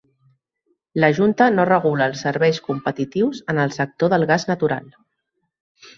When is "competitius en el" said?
2.69-3.77